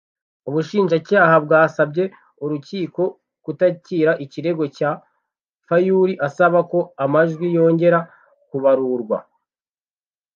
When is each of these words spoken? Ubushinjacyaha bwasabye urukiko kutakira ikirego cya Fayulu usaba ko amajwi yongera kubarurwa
Ubushinjacyaha 0.47 1.35
bwasabye 1.45 2.03
urukiko 2.43 3.03
kutakira 3.43 4.11
ikirego 4.25 4.63
cya 4.77 4.91
Fayulu 5.67 6.13
usaba 6.27 6.59
ko 6.71 6.79
amajwi 7.03 7.45
yongera 7.57 7.99
kubarurwa 8.49 9.17